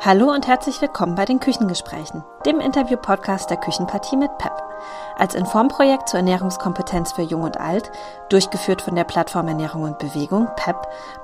[0.00, 4.67] Hallo und herzlich willkommen bei den Küchengesprächen, dem Interview-Podcast der Küchenpartie mit PEP.
[5.16, 7.90] Als Informprojekt zur Ernährungskompetenz für Jung und Alt,
[8.28, 10.76] durchgeführt von der Plattform Ernährung und Bewegung, PEP,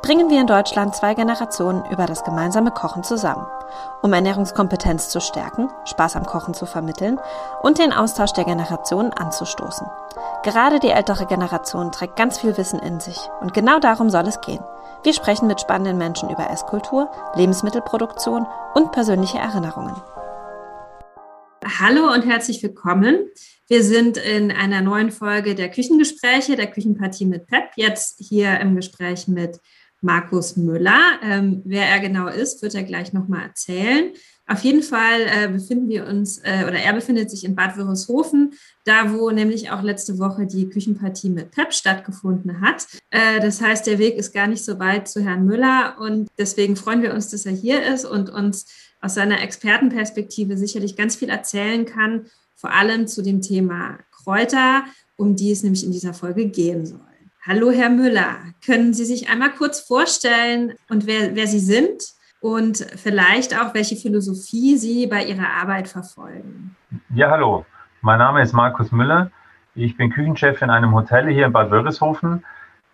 [0.02, 3.46] bringen wir in Deutschland zwei Generationen über das gemeinsame Kochen zusammen,
[4.02, 7.20] um Ernährungskompetenz zu stärken, Spaß am Kochen zu vermitteln
[7.62, 9.86] und den Austausch der Generationen anzustoßen.
[10.42, 14.40] Gerade die ältere Generation trägt ganz viel Wissen in sich und genau darum soll es
[14.40, 14.62] gehen.
[15.02, 19.94] Wir sprechen mit spannenden Menschen über Esskultur, Lebensmittelproduktion und persönliche Erinnerungen.
[21.66, 23.30] Hallo und herzlich willkommen.
[23.68, 27.70] Wir sind in einer neuen Folge der Küchengespräche, der Küchenpartie mit Pep.
[27.76, 29.60] Jetzt hier im Gespräch mit
[30.02, 31.18] Markus Müller.
[31.22, 34.12] Ähm, wer er genau ist, wird er gleich nochmal erzählen.
[34.46, 38.52] Auf jeden Fall äh, befinden wir uns, äh, oder er befindet sich in Bad Wörishofen,
[38.84, 42.86] da wo nämlich auch letzte Woche die Küchenpartie mit Pep stattgefunden hat.
[43.08, 46.76] Äh, das heißt, der Weg ist gar nicht so weit zu Herrn Müller und deswegen
[46.76, 48.66] freuen wir uns, dass er hier ist und uns
[49.04, 54.84] aus seiner Expertenperspektive sicherlich ganz viel erzählen kann, vor allem zu dem Thema Kräuter,
[55.16, 57.00] um die es nämlich in dieser Folge gehen soll.
[57.46, 58.36] Hallo, Herr Müller.
[58.64, 62.14] Können Sie sich einmal kurz vorstellen und wer, wer Sie sind?
[62.44, 66.76] und vielleicht auch, welche Philosophie Sie bei Ihrer Arbeit verfolgen.
[67.14, 67.64] Ja, hallo.
[68.02, 69.30] Mein Name ist Markus Müller.
[69.74, 72.44] Ich bin Küchenchef in einem Hotel hier in Bad Wörishofen.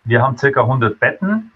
[0.05, 1.51] Wir haben circa 100 Betten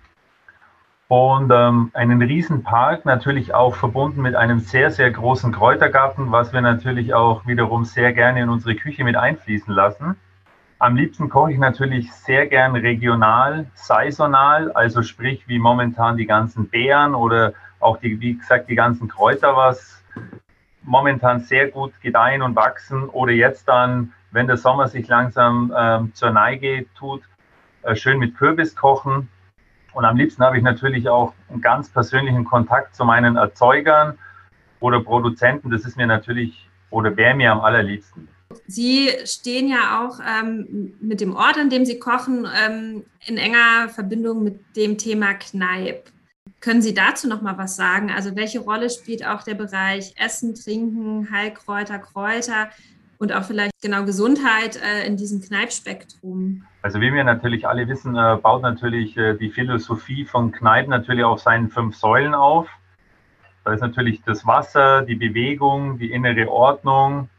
[1.16, 6.52] und ähm, einen riesen Park, natürlich auch verbunden mit einem sehr, sehr großen Kräutergarten, was
[6.52, 10.18] wir natürlich auch wiederum sehr gerne in unsere Küche mit einfließen lassen.
[10.78, 16.68] Am liebsten koche ich natürlich sehr gern regional, saisonal, also sprich wie momentan die ganzen
[16.68, 20.04] Beeren oder auch die, wie gesagt, die ganzen Kräuter, was
[20.84, 26.14] momentan sehr gut gedeihen und wachsen oder jetzt dann, wenn der Sommer sich langsam ähm,
[26.14, 27.22] zur Neige tut,
[27.84, 29.30] äh, schön mit Kürbis kochen.
[29.96, 34.20] Und am liebsten habe ich natürlich auch einen ganz persönlichen Kontakt zu meinen Erzeugern
[34.82, 35.72] oder Produzenten.
[35.72, 38.28] Das ist mir natürlich oder wäre mir am allerliebsten.
[38.68, 43.88] Sie stehen ja auch ähm, mit dem Ort, an dem Sie kochen, ähm, in enger
[43.88, 46.12] Verbindung mit dem Thema Kneipp.
[46.60, 48.12] Können Sie dazu noch mal was sagen?
[48.12, 52.70] Also welche Rolle spielt auch der Bereich Essen, Trinken, Heilkräuter, Kräuter
[53.18, 56.64] und auch vielleicht genau Gesundheit äh, in diesem Kneipspektrum?
[56.82, 61.24] Also wie wir natürlich alle wissen, äh, baut natürlich äh, die Philosophie von Kneipp natürlich
[61.24, 62.68] auf seinen fünf Säulen auf.
[63.64, 67.30] Da ist natürlich das Wasser, die Bewegung, die innere Ordnung,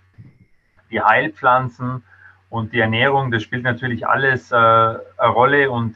[0.91, 2.03] die Heilpflanzen
[2.51, 3.31] und die Ernährung.
[3.31, 5.95] Das spielt natürlich alles äh, eine Rolle und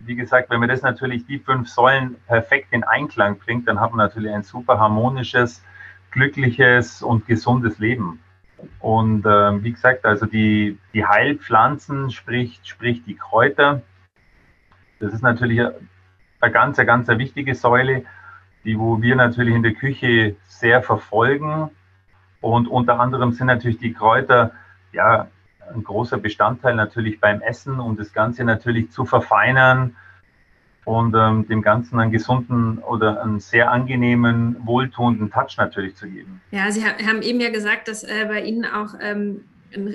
[0.00, 3.90] wie gesagt, wenn man das natürlich die fünf Säulen perfekt in Einklang bringt, dann hat
[3.90, 5.62] man natürlich ein super harmonisches,
[6.12, 8.20] glückliches und gesundes Leben.
[8.80, 13.82] Und äh, wie gesagt, also die, die Heilpflanzen, sprich, sprich die Kräuter,
[15.00, 15.60] das ist natürlich
[16.40, 18.04] eine ganz, ganz eine wichtige Säule,
[18.64, 21.70] die wo wir natürlich in der Küche sehr verfolgen.
[22.40, 24.52] Und unter anderem sind natürlich die Kräuter
[24.92, 25.28] ja
[25.72, 29.96] ein großer Bestandteil natürlich beim Essen, um das Ganze natürlich zu verfeinern
[30.88, 36.40] und ähm, dem Ganzen einen gesunden oder einen sehr angenehmen, wohltuenden Touch natürlich zu geben.
[36.50, 39.42] Ja, Sie haben eben ja gesagt, dass äh, bei Ihnen auch, ähm,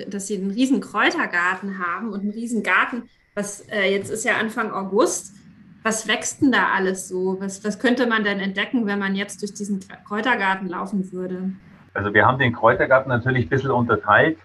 [0.08, 3.08] dass Sie einen riesen Kräutergarten haben und einen riesen Garten.
[3.34, 5.34] Was äh, jetzt ist ja Anfang August.
[5.82, 7.38] Was wächst denn da alles so?
[7.40, 11.50] Was, was könnte man denn entdecken, wenn man jetzt durch diesen Kräutergarten laufen würde?
[11.92, 14.38] Also wir haben den Kräutergarten natürlich ein bisschen unterteilt.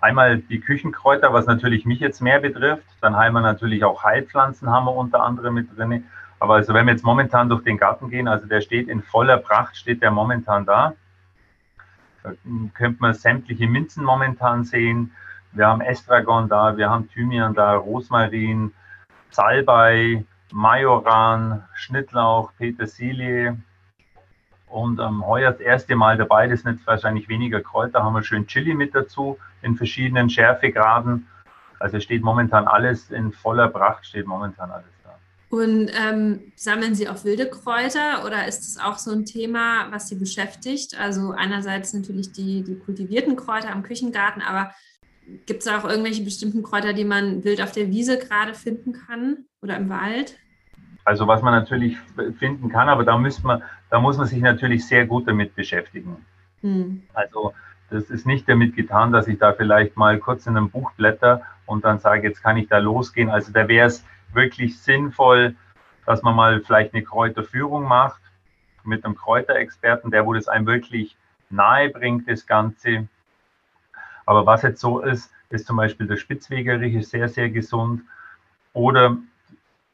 [0.00, 2.86] Einmal die Küchenkräuter, was natürlich mich jetzt mehr betrifft.
[3.00, 6.04] Dann haben wir natürlich auch Heilpflanzen, haben wir unter anderem mit drin.
[6.38, 9.38] Aber also wenn wir jetzt momentan durch den Garten gehen, also der steht in voller
[9.38, 10.94] Pracht, steht der momentan da.
[12.22, 12.30] Da
[12.74, 15.12] könnte man sämtliche Minzen momentan sehen.
[15.52, 18.72] Wir haben Estragon da, wir haben Thymian da, Rosmarin,
[19.30, 23.58] Salbei, Majoran, Schnittlauch, Petersilie,
[24.70, 28.22] und ähm, heuer das erste Mal dabei, das sind jetzt wahrscheinlich weniger Kräuter, haben wir
[28.22, 31.26] schön Chili mit dazu in verschiedenen Schärfegraden.
[31.78, 35.18] Also steht momentan alles in voller Pracht, steht momentan alles da.
[35.50, 40.08] Und ähm, sammeln Sie auch wilde Kräuter oder ist es auch so ein Thema, was
[40.08, 40.98] Sie beschäftigt?
[41.00, 44.72] Also einerseits natürlich die, die kultivierten Kräuter am Küchengarten, aber
[45.46, 49.44] gibt es auch irgendwelche bestimmten Kräuter, die man wild auf der Wiese gerade finden kann
[49.62, 50.38] oder im Wald?
[51.04, 51.96] Also was man natürlich
[52.38, 56.16] finden kann, aber da müsste man, da muss man sich natürlich sehr gut damit beschäftigen.
[56.60, 57.02] Mhm.
[57.14, 57.54] Also
[57.90, 61.42] das ist nicht damit getan, dass ich da vielleicht mal kurz in einem Buch blätter
[61.66, 63.30] und dann sage, jetzt kann ich da losgehen.
[63.30, 65.56] Also da wäre es wirklich sinnvoll,
[66.06, 68.20] dass man mal vielleicht eine Kräuterführung macht
[68.84, 71.16] mit einem Kräuterexperten, der wo das einem wirklich
[71.50, 73.08] nahe bringt, das Ganze.
[74.26, 78.02] Aber was jetzt so ist, ist zum Beispiel der Spitzwegerich sehr, sehr gesund.
[78.72, 79.16] Oder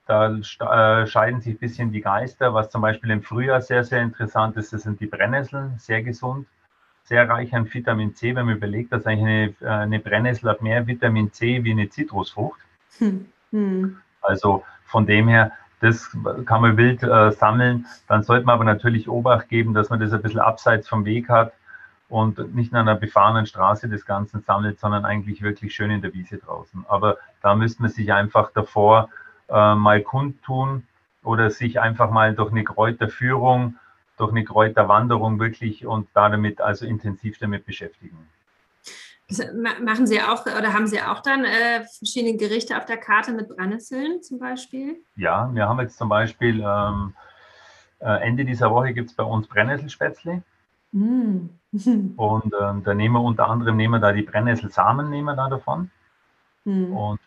[0.07, 2.53] Da äh, scheiden sich ein bisschen die Geister.
[2.53, 6.47] Was zum Beispiel im Frühjahr sehr, sehr interessant ist, das sind die Brennnesseln, sehr gesund,
[7.05, 8.35] sehr reich an Vitamin C.
[8.35, 11.89] Wenn man überlegt, dass eigentlich eine, äh, eine Brennnessel hat mehr Vitamin C wie eine
[11.89, 12.61] Zitrusfrucht.
[12.99, 13.27] Hm.
[13.51, 13.99] Hm.
[14.23, 16.17] Also von dem her, das
[16.47, 17.87] kann man wild äh, sammeln.
[18.09, 21.29] Dann sollte man aber natürlich Obacht geben, dass man das ein bisschen abseits vom Weg
[21.29, 21.53] hat
[22.09, 26.15] und nicht an einer befahrenen Straße das Ganze sammelt, sondern eigentlich wirklich schön in der
[26.15, 26.85] Wiese draußen.
[26.89, 29.11] Aber da müsste man sich einfach davor
[29.49, 30.85] äh, mal kundtun
[31.23, 33.77] oder sich einfach mal durch eine Kräuterführung,
[34.17, 38.29] durch eine Kräuterwanderung wirklich und damit also intensiv damit beschäftigen.
[39.83, 43.49] Machen Sie auch oder haben Sie auch dann äh, verschiedene Gerichte auf der Karte mit
[43.49, 44.97] Brennnesseln zum Beispiel?
[45.17, 47.15] Ja, wir haben jetzt zum Beispiel ähm,
[48.01, 50.43] äh, Ende dieser Woche gibt es bei uns Brennnesselspätzle.
[50.93, 51.49] Mm.
[52.17, 55.49] und ähm, da nehmen wir unter anderem nehmen wir da die Brennnesselsamen nehmen wir da
[55.49, 55.91] davon.
[56.65, 56.93] Mm.
[56.93, 57.21] Und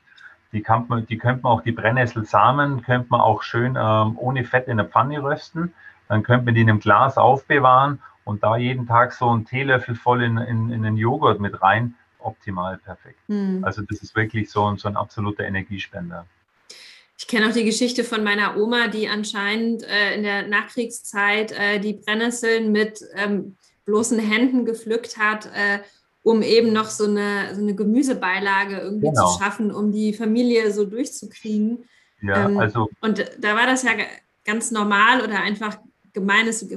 [0.51, 4.45] die, kann man, die könnte man auch, die Brennnesselsamen könnte man auch schön ähm, ohne
[4.45, 5.73] Fett in der Pfanne rösten.
[6.09, 9.95] Dann könnte man die in einem Glas aufbewahren und da jeden Tag so einen Teelöffel
[9.95, 11.95] voll in, in, in den Joghurt mit rein.
[12.19, 13.19] Optimal perfekt.
[13.27, 13.63] Mhm.
[13.63, 16.25] Also das ist wirklich so, so ein absoluter Energiespender.
[17.17, 21.79] Ich kenne auch die Geschichte von meiner Oma, die anscheinend äh, in der Nachkriegszeit äh,
[21.79, 23.55] die Brennnesseln mit ähm,
[23.85, 25.79] bloßen Händen gepflückt hat, äh,
[26.21, 29.31] um eben noch so eine, so eine Gemüsebeilage irgendwie genau.
[29.31, 31.85] zu schaffen, um die Familie so durchzukriegen.
[32.21, 32.89] Ja, ähm, also.
[33.01, 33.91] Und da war das ja
[34.45, 35.77] ganz normal oder einfach
[36.17, 36.67] gemeines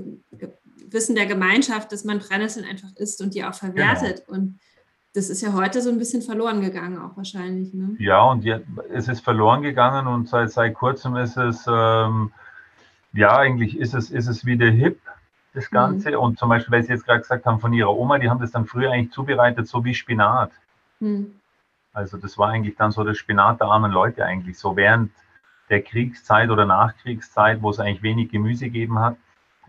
[0.90, 4.26] Wissen der Gemeinschaft, dass man Brennnesseln einfach isst und die auch verwertet.
[4.26, 4.38] Genau.
[4.38, 4.60] Und
[5.14, 7.72] das ist ja heute so ein bisschen verloren gegangen, auch wahrscheinlich.
[7.72, 7.96] Ne?
[7.98, 8.60] Ja, und ja,
[8.92, 12.32] es ist verloren gegangen und seit, seit kurzem ist es, ähm,
[13.12, 15.00] ja, eigentlich ist es, ist es wieder hip
[15.54, 15.74] das mhm.
[15.74, 16.10] Ganze.
[16.10, 16.18] Mhm.
[16.18, 18.52] Und zum Beispiel, weil Sie jetzt gerade gesagt haben von Ihrer Oma, die haben das
[18.52, 20.52] dann früher eigentlich zubereitet, so wie Spinat.
[21.00, 21.34] Mhm.
[21.92, 25.10] Also das war eigentlich dann so das Spinat der armen Leute eigentlich, so während
[25.70, 29.16] der Kriegszeit oder Nachkriegszeit, wo es eigentlich wenig Gemüse gegeben hat.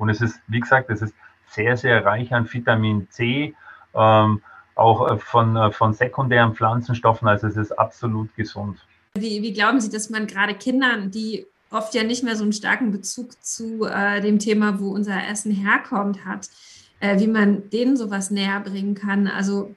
[0.01, 1.13] Und es ist, wie gesagt, es ist
[1.45, 3.53] sehr, sehr reich an Vitamin C,
[3.94, 4.42] ähm,
[4.74, 7.27] auch äh, von, äh, von sekundären Pflanzenstoffen.
[7.27, 8.80] Also es ist absolut gesund.
[9.13, 12.51] Wie, wie glauben Sie, dass man gerade Kindern, die oft ja nicht mehr so einen
[12.51, 16.50] starken Bezug zu äh, dem Thema, wo unser Essen herkommt, hat,
[17.00, 19.27] äh, wie man denen sowas näher bringen kann.
[19.27, 19.75] Also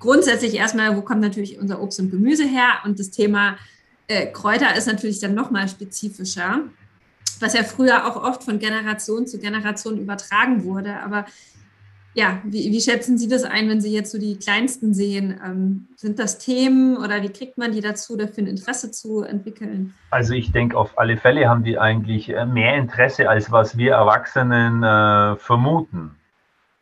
[0.00, 2.80] grundsätzlich erstmal, wo kommt natürlich unser Obst und Gemüse her?
[2.84, 3.56] Und das Thema
[4.08, 6.62] äh, Kräuter ist natürlich dann nochmal spezifischer,
[7.40, 11.00] was ja früher auch oft von Generation zu Generation übertragen wurde.
[11.00, 11.26] Aber
[12.14, 15.40] ja, wie, wie, schätzen Sie das ein, wenn Sie jetzt so die Kleinsten sehen?
[15.44, 19.94] Ähm, sind das Themen oder wie kriegt man die dazu, dafür ein Interesse zu entwickeln?
[20.10, 23.92] Also ich denke, auf alle Fälle haben die eigentlich äh, mehr Interesse, als was wir
[23.92, 26.16] Erwachsenen äh, vermuten.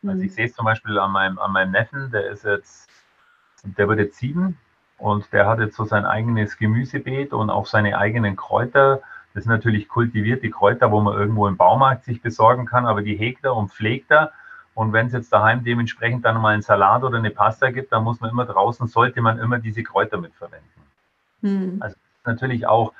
[0.01, 0.09] Mhm.
[0.09, 2.89] Also ich sehe es zum Beispiel an meinem, an meinem Neffen, der ist jetzt,
[3.63, 4.57] der wird jetzt sieben
[4.97, 9.01] und der hat jetzt so sein eigenes Gemüsebeet und auch seine eigenen Kräuter.
[9.37, 13.15] Das sind natürlich kultivierte Kräuter, wo man irgendwo im Baumarkt sich besorgen kann, aber die
[13.15, 14.31] hegt er und pflegt er
[14.73, 18.03] und wenn es jetzt daheim dementsprechend dann mal einen Salat oder eine Pasta gibt, dann
[18.03, 20.81] muss man immer draußen, sollte man immer diese Kräuter mitverwenden.
[21.43, 21.77] Hm.
[21.81, 21.95] Also
[22.25, 22.93] natürlich auch,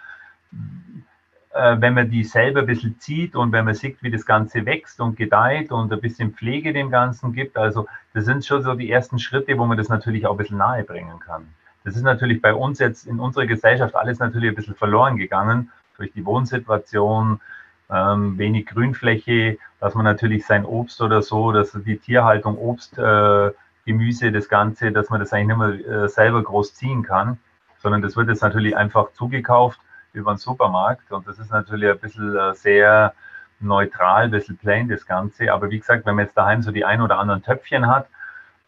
[1.56, 4.64] äh, wenn man die selber ein bisschen zieht und wenn man sieht, wie das Ganze
[4.68, 8.76] wächst und gedeiht und ein bisschen Pflege dem Ganzen gibt, also das sind schon so
[8.76, 11.48] die ersten Schritte, wo man das natürlich auch ein bisschen nahe bringen kann.
[11.84, 15.72] Das ist natürlich bei uns jetzt in unserer Gesellschaft alles natürlich ein bisschen verloren gegangen
[15.98, 17.42] durch die Wohnsituation,
[17.90, 23.52] ähm, wenig Grünfläche, dass man natürlich sein Obst oder so, dass die Tierhaltung, Obst, äh,
[23.86, 27.38] Gemüse, das Ganze, dass man das eigentlich nicht mehr äh, selber groß ziehen kann,
[27.80, 29.80] sondern das wird jetzt natürlich einfach zugekauft
[30.14, 33.14] über den Supermarkt und das ist natürlich ein bisschen äh, sehr
[33.60, 35.54] neutral, ein bisschen plain das Ganze.
[35.54, 38.08] Aber wie gesagt, wenn man jetzt daheim so die ein oder anderen Töpfchen hat,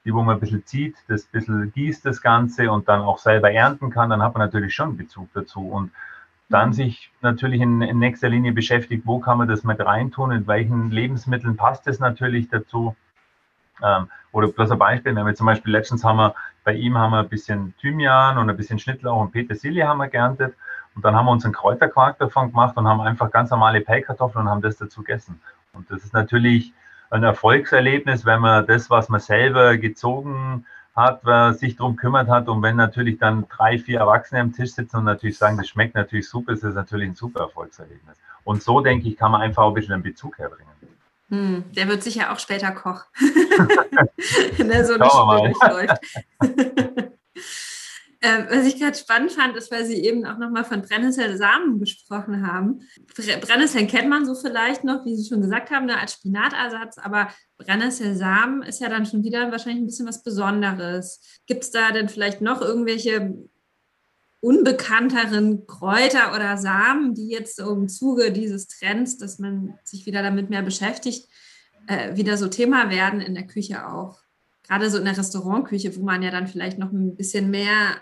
[0.05, 3.19] die wo man ein bisschen zieht, das ein bisschen gießt das Ganze und dann auch
[3.19, 5.69] selber ernten kann, dann hat man natürlich schon Bezug dazu.
[5.69, 5.91] Und
[6.49, 10.47] dann sich natürlich in, in, nächster Linie beschäftigt, wo kann man das mit reintun, in
[10.47, 12.95] welchen Lebensmitteln passt es natürlich dazu.
[13.83, 17.11] Ähm, oder bloß ein Beispiel, wenn wir zum Beispiel letztens haben wir, bei ihm haben
[17.11, 20.55] wir ein bisschen Thymian und ein bisschen Schnittlauch und Petersilie haben wir geerntet.
[20.95, 24.45] Und dann haben wir uns einen Kräuterquark davon gemacht und haben einfach ganz normale Pellkartoffeln
[24.45, 25.39] und haben das dazu gegessen.
[25.73, 26.73] Und das ist natürlich
[27.11, 30.78] ein Erfolgserlebnis, wenn man das, was man selber gezogen hat,
[31.23, 32.47] wer sich darum kümmert hat.
[32.47, 35.95] Und wenn natürlich dann drei, vier Erwachsene am Tisch sitzen und natürlich sagen, das schmeckt
[35.95, 38.17] natürlich super, ist das natürlich ein super Erfolgserlebnis.
[38.43, 40.73] Und so, denke ich, kann man einfach ein bisschen einen Bezug herbringen.
[41.29, 43.05] Hm, der wird sicher auch später Koch,
[44.57, 46.01] wenn er so eine Schule durchläuft.
[48.21, 52.45] Äh, was ich gerade spannend fand, ist, weil Sie eben auch nochmal von Brennnesselsamen gesprochen
[52.45, 52.81] haben.
[53.15, 57.29] Brennnesseln kennt man so vielleicht noch, wie Sie schon gesagt haben, ne, als Spinatersatz, aber
[57.57, 61.21] Brennnesselsamen ist ja dann schon wieder wahrscheinlich ein bisschen was Besonderes.
[61.45, 63.35] Gibt es da denn vielleicht noch irgendwelche
[64.41, 70.23] unbekannteren Kräuter oder Samen, die jetzt so im Zuge dieses Trends, dass man sich wieder
[70.23, 71.29] damit mehr beschäftigt,
[71.87, 74.19] äh, wieder so Thema werden in der Küche auch.
[74.67, 78.01] Gerade so in der Restaurantküche, wo man ja dann vielleicht noch ein bisschen mehr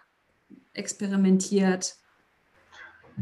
[0.74, 1.96] experimentiert.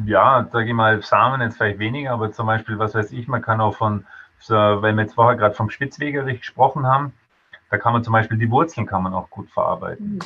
[0.05, 3.41] Ja, sage ich mal, Samen jetzt vielleicht weniger, aber zum Beispiel, was weiß ich, man
[3.41, 4.05] kann auch von,
[4.49, 7.13] weil wir jetzt vorher gerade vom Spitzwegerich gesprochen haben,
[7.69, 10.15] da kann man zum Beispiel die Wurzeln kann man auch gut verarbeiten.
[10.15, 10.19] Mhm.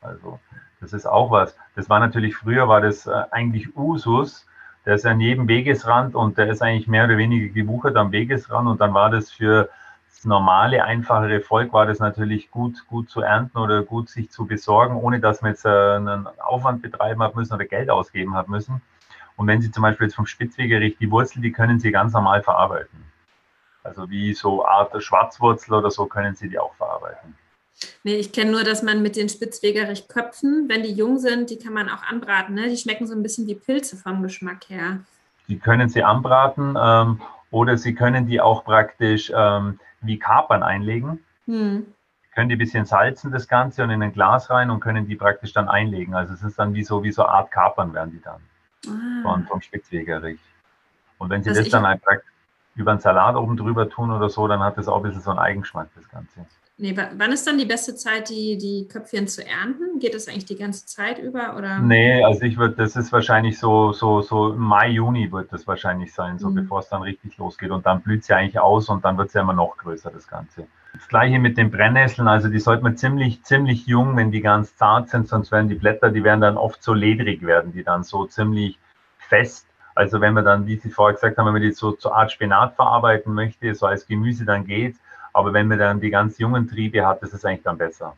[0.00, 0.38] Also
[0.80, 1.56] das ist auch was.
[1.76, 4.46] Das war natürlich früher war das äh, eigentlich Usus.
[4.86, 8.66] Der ist an jedem Wegesrand und der ist eigentlich mehr oder weniger gewuchert am Wegesrand
[8.66, 9.68] und dann war das für
[10.24, 14.96] normale, einfachere Volk war das natürlich gut, gut zu ernten oder gut sich zu besorgen,
[14.96, 18.82] ohne dass man jetzt äh, einen Aufwand betreiben hat müssen oder Geld ausgeben hat müssen.
[19.36, 22.42] Und wenn Sie zum Beispiel jetzt vom Spitzwegerich die Wurzel, die können Sie ganz normal
[22.42, 23.04] verarbeiten.
[23.82, 27.36] Also wie so Art Schwarzwurzel oder so können Sie die auch verarbeiten.
[28.04, 31.72] Nee, ich kenne nur, dass man mit den Spitzwegerich-Köpfen, wenn die jung sind, die kann
[31.72, 32.54] man auch anbraten.
[32.54, 32.68] Ne?
[32.68, 35.00] Die schmecken so ein bisschen wie Pilze vom Geschmack her.
[35.48, 41.24] Die können Sie anbraten ähm, oder Sie können die auch praktisch ähm, wie Kapern einlegen.
[41.46, 41.86] Hm.
[42.34, 45.16] Können die ein bisschen salzen, das Ganze, und in ein Glas rein und können die
[45.16, 46.14] praktisch dann einlegen.
[46.14, 48.40] Also es ist dann wie so, wie so Art Kapern werden die dann
[48.86, 49.22] ah.
[49.22, 50.40] von, vom Spitzwegerich.
[51.18, 52.16] Und wenn Sie also das dann einfach
[52.76, 55.30] über einen Salat oben drüber tun oder so, dann hat das auch ein bisschen so
[55.30, 56.46] einen Eigenschmack, das Ganze.
[56.80, 59.98] Nee, wann ist dann die beste Zeit, die, die Köpfchen zu ernten?
[59.98, 61.56] Geht das eigentlich die ganze Zeit über?
[61.58, 61.78] Oder?
[61.78, 66.14] Nee, also ich würde, das ist wahrscheinlich so, so, so Mai, Juni wird das wahrscheinlich
[66.14, 66.54] sein, so mhm.
[66.54, 67.70] bevor es dann richtig losgeht.
[67.70, 70.10] Und dann blüht es ja eigentlich aus und dann wird es ja immer noch größer,
[70.10, 70.66] das Ganze.
[70.94, 74.74] Das gleiche mit den Brennnesseln, also die sollte man ziemlich, ziemlich jung, wenn die ganz
[74.74, 78.04] zart sind, sonst werden die Blätter, die werden dann oft so ledrig werden, die dann
[78.04, 78.78] so ziemlich
[79.18, 79.66] fest.
[79.94, 82.32] Also wenn man dann, wie Sie vorher gesagt haben, wenn man die so zur Art
[82.32, 84.96] Spinat verarbeiten möchte, so als Gemüse dann geht,
[85.32, 88.16] aber wenn man dann die ganz jungen Triebe hat, ist es eigentlich dann besser.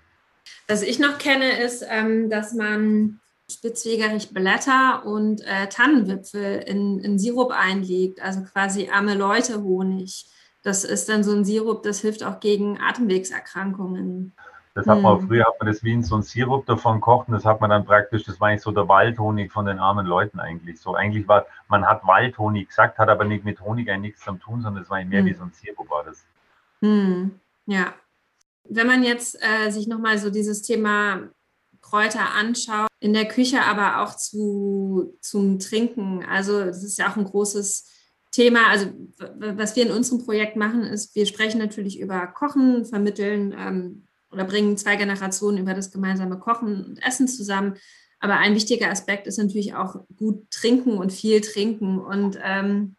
[0.69, 7.19] Was ich noch kenne, ist, ähm, dass man Spitzwegerich Blätter und äh, Tannenwipfel in, in
[7.19, 10.27] Sirup einlegt, also quasi arme Leute Honig.
[10.63, 14.35] Das ist dann so ein Sirup, das hilft auch gegen Atemwegserkrankungen.
[14.75, 15.29] Das hat man hm.
[15.29, 17.69] früher hat man das wie in so ein Sirup davon gekocht und das hat man
[17.69, 20.81] dann praktisch, das war eigentlich so der Waldhonig von den armen Leuten eigentlich.
[20.81, 24.33] So eigentlich war, man hat Waldhonig gesagt, hat aber nicht mit Honig eigentlich nichts zu
[24.33, 25.27] tun, sondern es war mehr hm.
[25.27, 26.25] wie so ein Sirup war das.
[26.83, 27.95] Hm, ja.
[28.65, 31.31] Wenn man jetzt äh, sich nochmal so dieses Thema
[31.81, 37.17] Kräuter anschaut, in der Küche aber auch zu, zum Trinken, also das ist ja auch
[37.17, 37.89] ein großes
[38.31, 38.69] Thema.
[38.69, 38.87] Also
[39.37, 44.45] was wir in unserem Projekt machen, ist, wir sprechen natürlich über Kochen, vermitteln ähm, oder
[44.45, 47.77] bringen zwei Generationen über das gemeinsame Kochen und Essen zusammen.
[48.21, 51.99] Aber ein wichtiger Aspekt ist natürlich auch gut trinken und viel trinken.
[51.99, 52.97] Und ähm,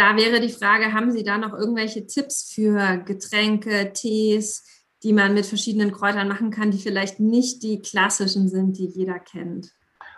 [0.00, 4.64] da wäre die Frage, haben Sie da noch irgendwelche Tipps für Getränke, Tees,
[5.02, 9.18] die man mit verschiedenen Kräutern machen kann, die vielleicht nicht die klassischen sind, die jeder
[9.18, 9.74] kennt?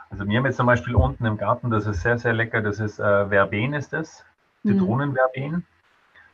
[0.09, 2.79] Also wir haben jetzt zum Beispiel unten im Garten, das ist sehr, sehr lecker, das
[2.79, 4.25] ist äh, Verben ist das,
[4.63, 4.79] mhm.
[4.79, 5.67] Zitronenverben.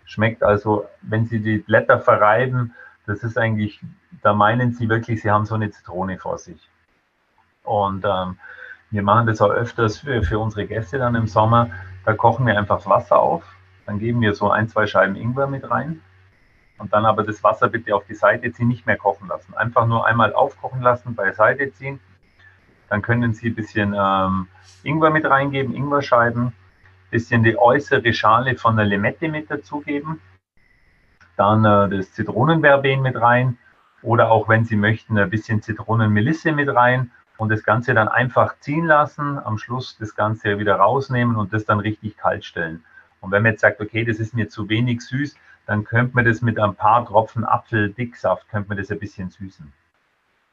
[0.05, 2.75] Schmeckt also, wenn Sie die Blätter verreiben,
[3.07, 3.81] das ist eigentlich,
[4.23, 6.69] da meinen Sie wirklich, Sie haben so eine Zitrone vor sich.
[7.64, 8.37] Und ähm,
[8.90, 11.71] wir machen das auch öfters für, für unsere Gäste dann im Sommer,
[12.04, 13.45] da kochen wir einfach Wasser auf.
[13.87, 16.00] Dann geben wir so ein, zwei Scheiben Ingwer mit rein.
[16.78, 19.54] Und dann aber das Wasser bitte auf die Seite ziehen, nicht mehr kochen lassen.
[19.54, 22.00] Einfach nur einmal aufkochen lassen, beiseite ziehen.
[22.88, 24.47] Dann können Sie ein bisschen ähm,
[24.85, 26.52] Ingwer mit reingeben, Ingwerscheiben.
[27.11, 30.21] Bisschen die äußere Schale von der Limette mit dazugeben.
[31.37, 33.59] Dann äh, das Zitronenverben mit rein.
[34.02, 38.59] Oder auch, wenn Sie möchten, ein bisschen Zitronenmelisse mit rein und das Ganze dann einfach
[38.61, 42.85] ziehen lassen, am Schluss das Ganze wieder rausnehmen und das dann richtig kalt stellen.
[43.21, 45.35] Und wenn man jetzt sagt, okay, das ist mir zu wenig süß,
[45.66, 49.73] dann könnte man das mit ein paar Tropfen Apfeldicksaft, könnte man das ein bisschen süßen.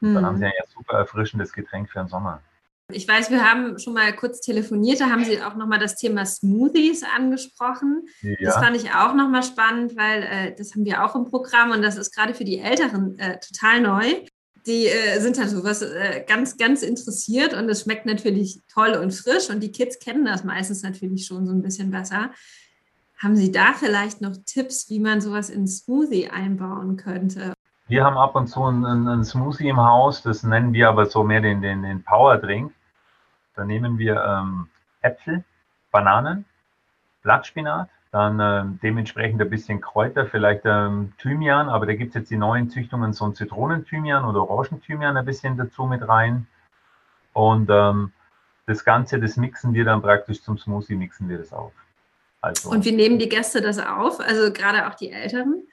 [0.00, 0.14] Hm.
[0.14, 2.40] Dann haben Sie ein super erfrischendes Getränk für den Sommer.
[2.92, 6.24] Ich weiß, wir haben schon mal kurz telefoniert, da haben Sie auch nochmal das Thema
[6.24, 8.06] Smoothies angesprochen.
[8.20, 8.36] Ja.
[8.42, 11.82] Das fand ich auch nochmal spannend, weil äh, das haben wir auch im Programm und
[11.82, 14.24] das ist gerade für die Älteren äh, total neu
[14.66, 19.12] die äh, sind halt sowas äh, ganz, ganz interessiert und es schmeckt natürlich toll und
[19.12, 22.30] frisch und die Kids kennen das meistens natürlich schon so ein bisschen besser.
[23.18, 27.54] Haben Sie da vielleicht noch Tipps, wie man sowas in Smoothie einbauen könnte?
[27.88, 31.22] Wir haben ab und zu einen, einen Smoothie im Haus, das nennen wir aber so
[31.22, 32.72] mehr den, den, den Power Drink.
[33.54, 34.68] Da nehmen wir ähm,
[35.00, 35.44] Äpfel,
[35.92, 36.44] Bananen,
[37.22, 42.30] Blattspinat, dann äh, dementsprechend ein bisschen Kräuter, vielleicht ähm, Thymian, aber da gibt es jetzt
[42.30, 46.46] die neuen Züchtungen, so ein Zitronenthymian oder Orangenthymian ein bisschen dazu mit rein.
[47.34, 48.12] Und ähm,
[48.66, 51.72] das Ganze, das mixen wir dann praktisch zum Smoothie, mixen wir das auf.
[52.40, 54.18] Also, Und wie nehmen die Gäste das auf?
[54.18, 55.64] Also gerade auch die Älteren?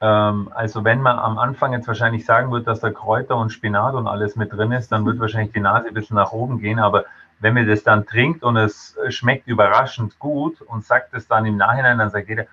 [0.00, 3.94] Ähm, also wenn man am Anfang jetzt wahrscheinlich sagen wird, dass da Kräuter und Spinat
[3.94, 6.80] und alles mit drin ist, dann wird wahrscheinlich die Nase ein bisschen nach oben gehen.
[6.80, 7.04] Aber
[7.44, 11.58] wenn man das dann trinkt und es schmeckt überraschend gut und sagt es dann im
[11.58, 12.46] Nachhinein, dann sagt jeder,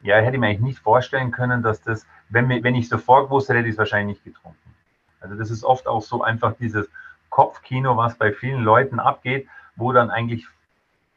[0.00, 3.50] ja, hätte ich mir eigentlich nicht vorstellen können, dass das, wenn, wenn ich sofort gewusst
[3.50, 4.74] hätte, hätte ich es wahrscheinlich nicht getrunken.
[5.20, 6.88] Also das ist oft auch so einfach dieses
[7.28, 10.46] Kopfkino, was bei vielen Leuten abgeht, wo dann eigentlich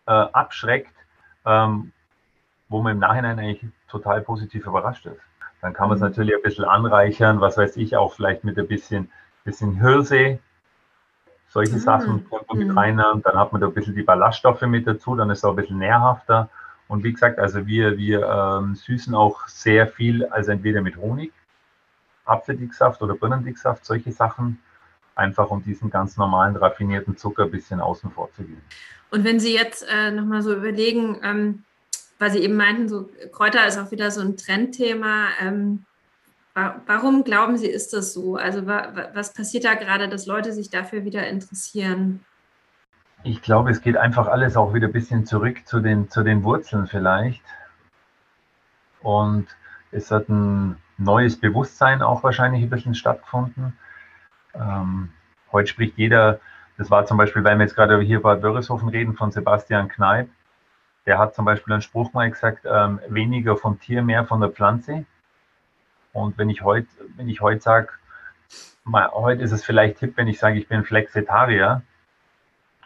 [0.08, 0.94] äh, abschreckt,
[1.46, 1.94] ähm,
[2.68, 5.22] wo man im Nachhinein eigentlich total positiv überrascht ist.
[5.62, 6.10] Dann kann man es mhm.
[6.10, 9.10] natürlich ein bisschen anreichern, was weiß ich, auch vielleicht mit ein bisschen,
[9.46, 10.40] bisschen Hirse,
[11.56, 11.80] solche.
[11.80, 12.78] Sachen könnte man mit mhm.
[12.78, 13.22] reinnehmen.
[13.24, 15.56] Dann hat man da ein bisschen die Ballaststoffe mit dazu, dann ist es auch ein
[15.56, 16.50] bisschen nährhafter.
[16.88, 21.32] Und wie gesagt, also wir, wir ähm, süßen auch sehr viel, also entweder mit Honig,
[22.26, 24.60] Apfeldicksaft oder Birnendicksaft, solche Sachen,
[25.16, 28.62] einfach um diesen ganz normalen raffinierten Zucker ein bisschen außen vor zu gehen.
[29.10, 31.64] Und wenn Sie jetzt äh, nochmal so überlegen, ähm,
[32.20, 35.28] weil Sie eben meinten, so Kräuter ist auch wieder so ein Trendthema.
[35.42, 35.86] Ähm,
[36.56, 38.38] warum glauben Sie, ist das so?
[38.38, 42.24] Also wa was passiert da gerade, dass Leute sich dafür wieder interessieren?
[43.24, 46.44] Ich glaube, es geht einfach alles auch wieder ein bisschen zurück zu den, zu den
[46.44, 47.42] Wurzeln vielleicht.
[49.02, 49.48] Und
[49.92, 53.74] es hat ein neues Bewusstsein auch wahrscheinlich ein bisschen stattgefunden.
[54.54, 55.10] Ähm,
[55.52, 56.40] heute spricht jeder,
[56.78, 60.30] das war zum Beispiel, weil wir jetzt gerade hier bei Dörreshofen reden, von Sebastian Kneip.
[61.06, 64.50] Der hat zum Beispiel einen Spruch mal gesagt, ähm, weniger vom Tier, mehr von der
[64.50, 65.06] Pflanze.
[66.16, 67.90] Und wenn ich heute, wenn ich heute sage,
[68.88, 71.82] heute ist es vielleicht hip, wenn ich sage, ich bin Flexitarier.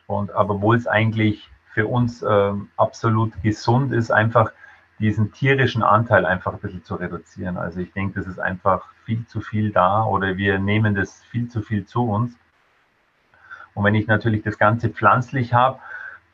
[0.07, 4.51] Und aber obwohl es eigentlich für uns ähm, absolut gesund ist, einfach
[4.97, 7.57] diesen tierischen Anteil einfach ein bisschen zu reduzieren.
[7.57, 11.47] Also ich denke, das ist einfach viel zu viel da oder wir nehmen das viel
[11.49, 12.35] zu viel zu uns.
[13.75, 15.79] Und wenn ich natürlich das Ganze pflanzlich habe,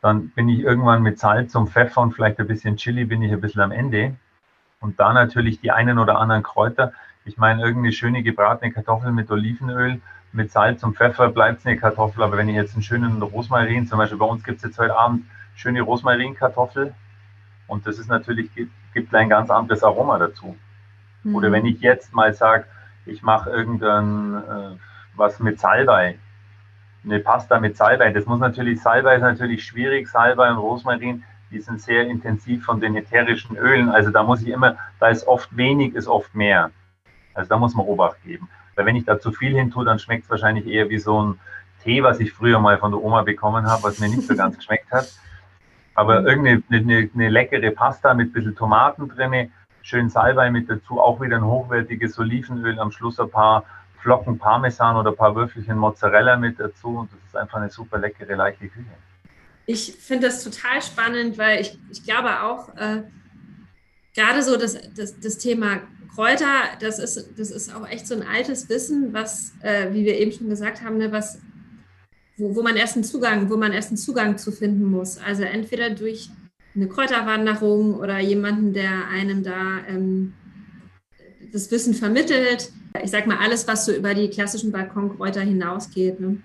[0.02, 3.34] dann bin ich irgendwann mit Salz und Pfeffer und vielleicht ein bisschen Chili bin ich
[3.34, 4.16] ein bisschen am Ende.
[4.86, 6.94] Und da natürlich die einen oder anderen Kräuter.
[7.25, 10.00] Ich meine, irgendeine schöne gebratene Kartoffel mit Olivenöl,
[10.32, 12.22] mit Salz und Pfeffer bleibt es eine Kartoffel.
[12.22, 14.96] Aber wenn ich jetzt einen schönen Rosmarin, zum Beispiel bei uns gibt es jetzt heute
[14.96, 15.25] Abend
[15.56, 16.94] schöne Rosmarinkartoffel.
[17.65, 18.51] Und das ist natürlich,
[18.94, 20.56] gibt ein ganz anderes Aroma dazu.
[21.24, 21.36] Mhm.
[21.36, 22.65] Oder wenn ich jetzt mal sage,
[23.08, 24.77] ich mache irgendein äh,
[25.16, 26.20] was mit Salbei,
[27.03, 28.12] eine Pasta mit Salbei.
[28.12, 31.24] Das muss natürlich, Salbei ist natürlich schwierig, Salbei und Rosmarin,
[31.55, 33.87] die sind sehr intensiv von den ätherischen Ölen.
[33.89, 36.72] Also da muss ich immer, da ist oft wenig, ist oft mehr.
[37.33, 38.50] Also da muss man Obacht geben.
[38.75, 41.22] Weil wenn ich da zu viel hin tue, dann schmeckt es wahrscheinlich eher wie so
[41.22, 41.39] ein
[41.81, 44.57] Tee, was ich früher mal von der Oma bekommen habe, was mir nicht so ganz
[44.57, 45.07] geschmeckt hat.
[45.94, 49.50] Aber irgendeine eine, eine leckere Pasta mit ein bisschen Tomaten drin,
[49.81, 53.63] schön Salbei mit dazu, auch wieder ein hochwertiges Olivenöl, am Schluss ein paar
[54.00, 57.98] Flocken Parmesan oder ein paar Würfelchen Mozzarella mit dazu und das ist einfach eine super
[57.98, 58.91] leckere, leichte Küche.
[59.66, 63.04] Ich finde das total spannend, weil ich, ich glaube auch, äh,
[64.16, 65.82] gerade so das, das, das Thema
[66.14, 70.18] Kräuter, das ist, das ist auch echt so ein altes Wissen, was, äh, wie wir
[70.18, 71.40] eben schon gesagt haben, ne, was
[72.38, 75.18] wo, wo man erst einen Zugang, wo man erst einen Zugang zu finden muss.
[75.18, 76.30] Also entweder durch
[76.75, 80.34] eine Kräuterwanderung oder jemanden, der einem da ähm,
[81.54, 82.72] das Wissen vermittelt.
[83.01, 86.20] Ich sag mal, alles, was so über die klassischen Balkonkräuter hinausgeht.
[86.20, 86.42] Ne?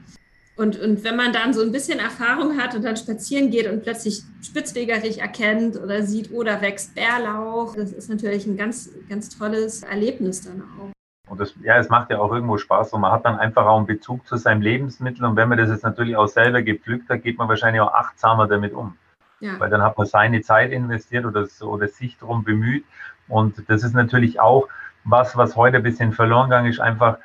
[0.56, 3.82] Und, und wenn man dann so ein bisschen Erfahrung hat und dann spazieren geht und
[3.82, 9.30] plötzlich Spitzwegerich erkennt oder sieht, oder oh, wächst Bärlauch, das ist natürlich ein ganz, ganz
[9.30, 10.90] tolles Erlebnis dann auch.
[11.30, 13.78] Und das, ja, es macht ja auch irgendwo Spaß und man hat dann einfach auch
[13.78, 15.24] einen Bezug zu seinem Lebensmittel.
[15.24, 18.48] Und wenn man das jetzt natürlich auch selber gepflückt hat, geht man wahrscheinlich auch achtsamer
[18.48, 18.96] damit um.
[19.38, 19.58] Ja.
[19.58, 22.84] Weil dann hat man seine Zeit investiert oder, oder sich darum bemüht.
[23.28, 24.68] Und das ist natürlich auch
[25.04, 27.18] was, was heute ein bisschen verloren gegangen ist, einfach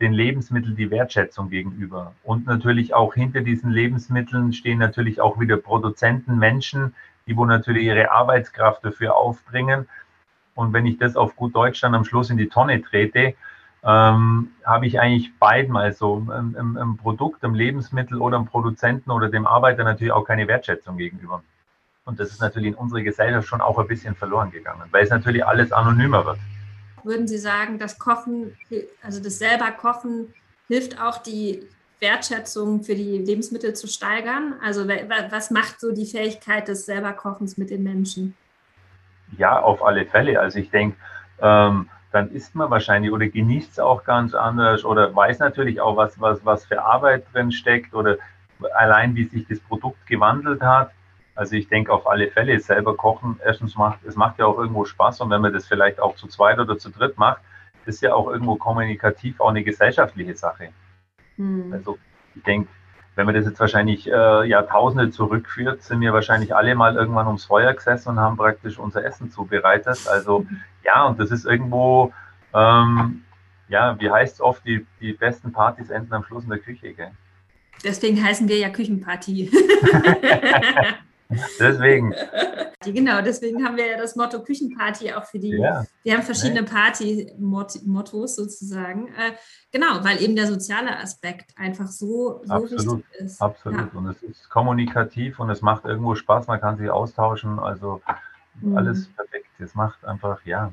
[0.00, 2.12] den Lebensmitteln die Wertschätzung gegenüber.
[2.22, 6.94] Und natürlich auch hinter diesen Lebensmitteln stehen natürlich auch wieder Produzenten, Menschen,
[7.26, 9.88] die wo natürlich ihre Arbeitskraft dafür aufbringen.
[10.54, 13.34] Und wenn ich das auf gut Deutsch dann am Schluss in die Tonne trete,
[13.84, 19.28] ähm, habe ich eigentlich beiden, also im, im, Produkt, im Lebensmittel oder im Produzenten oder
[19.28, 21.42] dem Arbeiter natürlich auch keine Wertschätzung gegenüber.
[22.04, 25.10] Und das ist natürlich in unserer Gesellschaft schon auch ein bisschen verloren gegangen, weil es
[25.10, 26.38] natürlich alles anonymer wird.
[27.06, 28.56] Würden Sie sagen, das Kochen,
[29.00, 30.34] also das selber Kochen,
[30.66, 31.62] hilft auch die
[32.00, 34.54] Wertschätzung für die Lebensmittel zu steigern?
[34.60, 38.34] Also was macht so die Fähigkeit des selber Kochens mit den Menschen?
[39.38, 40.40] Ja, auf alle Fälle.
[40.40, 40.96] Also ich denke,
[41.40, 45.96] ähm, dann isst man wahrscheinlich oder genießt es auch ganz anders oder weiß natürlich auch,
[45.96, 48.16] was, was, was für Arbeit drin steckt oder
[48.74, 50.90] allein, wie sich das Produkt gewandelt hat.
[51.36, 54.86] Also ich denke auf alle Fälle, selber kochen, erstens macht, es macht ja auch irgendwo
[54.86, 57.42] Spaß und wenn man das vielleicht auch zu zweit oder zu dritt macht,
[57.84, 60.70] ist ja auch irgendwo kommunikativ auch eine gesellschaftliche Sache.
[61.36, 61.72] Mhm.
[61.72, 61.98] Also
[62.34, 62.68] ich denke,
[63.16, 67.44] wenn man das jetzt wahrscheinlich äh, Jahrtausende zurückführt, sind wir wahrscheinlich alle mal irgendwann ums
[67.44, 70.06] Feuer gesessen und haben praktisch unser Essen zubereitet.
[70.08, 70.46] Also
[70.84, 72.12] ja, und das ist irgendwo,
[72.54, 73.24] ähm,
[73.68, 76.92] ja, wie heißt es oft, die, die besten Partys enden am Schluss in der Küche,
[76.94, 77.10] gell?
[77.84, 79.50] Deswegen heißen wir ja Küchenparty.
[81.60, 82.14] deswegen.
[82.84, 85.56] Genau, deswegen haben wir ja das Motto Küchenparty auch für die.
[85.56, 85.84] Ja.
[86.04, 86.68] Wir haben verschiedene nee.
[86.68, 89.08] Party-Mottos sozusagen.
[89.08, 89.32] Äh,
[89.72, 93.42] genau, weil eben der soziale Aspekt einfach so, so absolut, wichtig ist.
[93.42, 93.92] Absolut.
[93.92, 93.98] Ja.
[93.98, 97.58] Und es ist kommunikativ und es macht irgendwo Spaß, man kann sich austauschen.
[97.58, 98.00] Also
[98.60, 98.76] mhm.
[98.76, 99.46] alles perfekt.
[99.58, 100.72] Es macht einfach, ja,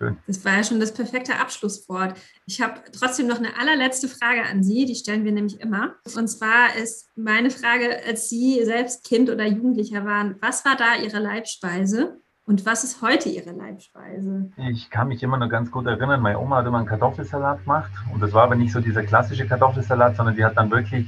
[0.00, 0.16] Schön.
[0.26, 2.14] Das war ja schon das perfekte Abschlusswort.
[2.46, 5.96] Ich habe trotzdem noch eine allerletzte Frage an Sie, die stellen wir nämlich immer.
[6.16, 10.94] Und zwar ist meine Frage, als Sie selbst Kind oder Jugendlicher waren, was war da
[11.04, 14.50] Ihre Leibspeise und was ist heute Ihre Leibspeise?
[14.70, 17.92] Ich kann mich immer noch ganz gut erinnern, meine Oma hat immer einen Kartoffelsalat gemacht
[18.14, 21.06] und das war aber nicht so dieser klassische Kartoffelsalat, sondern die hat dann wirklich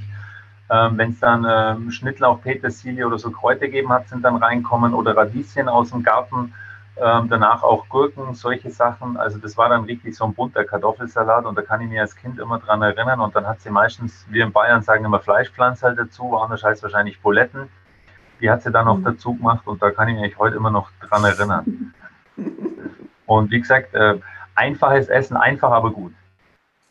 [0.71, 4.95] ähm, wenn es dann ähm, Schnittlauch, Petersilie oder so Kräuter gegeben hat, sind dann reinkommen
[4.95, 6.53] oder Radieschen aus dem Garten
[6.97, 9.17] ähm, danach auch Gurken, solche Sachen.
[9.17, 12.15] Also das war dann wirklich so ein bunter Kartoffelsalat und da kann ich mich als
[12.15, 13.21] Kind immer dran erinnern.
[13.21, 16.83] Und dann hat sie meistens, wir in Bayern sagen immer Fleischpflanze halt dazu, woanders heißt
[16.83, 17.69] wahrscheinlich Buletten.
[18.41, 19.05] Die hat sie dann noch mhm.
[19.05, 21.95] dazu gemacht und da kann ich mich heute immer noch dran erinnern.
[23.27, 24.19] Und wie gesagt, äh,
[24.55, 26.13] einfaches Essen, einfach aber gut.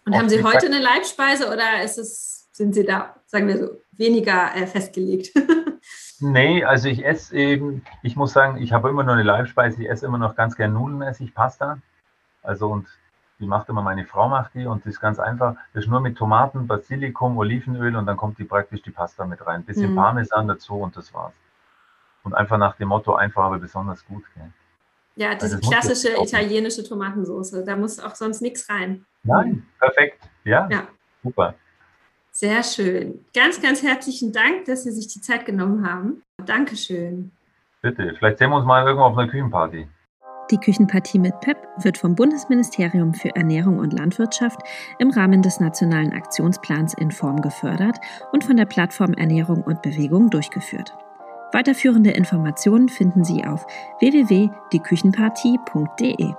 [0.05, 3.81] Und haben Sie heute eine Leibspeise oder ist es, sind Sie da, sagen wir so,
[3.91, 5.31] weniger äh, festgelegt?
[6.21, 9.89] Nee, also ich esse eben, ich muss sagen, ich habe immer nur eine Live-Speise, ich
[9.89, 11.79] esse immer noch ganz gern Nudeln, esse ich Pasta.
[12.43, 12.87] Also und
[13.39, 15.55] die macht immer meine Frau macht die und die ist ganz einfach.
[15.73, 19.45] Das ist nur mit Tomaten, Basilikum, Olivenöl und dann kommt die praktisch die Pasta mit
[19.45, 19.61] rein.
[19.61, 19.95] Ein bisschen mhm.
[19.95, 21.33] Parmesan dazu und das war's.
[22.23, 24.23] Und einfach nach dem Motto, einfach aber besonders gut.
[24.35, 24.51] Gell?
[25.15, 29.05] Ja, diese klassische italienische Tomatensauce, da muss auch sonst nichts rein.
[29.23, 30.29] Nein, perfekt.
[30.43, 30.87] Ja, ja.
[31.23, 31.55] super.
[32.41, 33.23] Sehr schön.
[33.35, 36.23] Ganz, ganz herzlichen Dank, dass Sie sich die Zeit genommen haben.
[36.43, 37.29] Dankeschön.
[37.83, 39.87] Bitte, vielleicht sehen wir uns mal irgendwo auf einer Küchenparty.
[40.49, 44.59] Die Küchenpartie mit PEP wird vom Bundesministerium für Ernährung und Landwirtschaft
[44.97, 47.99] im Rahmen des Nationalen Aktionsplans in Form gefördert
[48.31, 50.97] und von der Plattform Ernährung und Bewegung durchgeführt.
[51.53, 53.67] Weiterführende Informationen finden Sie auf
[53.99, 56.33] www.dieküchenpartie.de.